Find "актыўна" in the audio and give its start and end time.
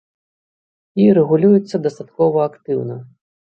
2.49-3.01